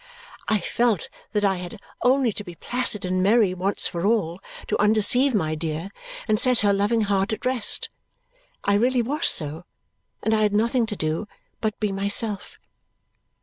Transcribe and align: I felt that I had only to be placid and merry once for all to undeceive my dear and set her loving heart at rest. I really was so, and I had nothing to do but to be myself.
I 0.47 0.59
felt 0.59 1.09
that 1.31 1.45
I 1.45 1.57
had 1.57 1.79
only 2.01 2.33
to 2.33 2.43
be 2.43 2.55
placid 2.55 3.05
and 3.05 3.21
merry 3.21 3.53
once 3.53 3.85
for 3.87 4.03
all 4.03 4.39
to 4.67 4.81
undeceive 4.81 5.35
my 5.35 5.53
dear 5.53 5.91
and 6.27 6.39
set 6.39 6.61
her 6.61 6.73
loving 6.73 7.01
heart 7.01 7.31
at 7.33 7.45
rest. 7.45 7.89
I 8.63 8.73
really 8.73 9.03
was 9.03 9.27
so, 9.27 9.63
and 10.23 10.33
I 10.33 10.41
had 10.41 10.53
nothing 10.53 10.87
to 10.87 10.95
do 10.95 11.27
but 11.61 11.73
to 11.73 11.77
be 11.79 11.91
myself. 11.91 12.57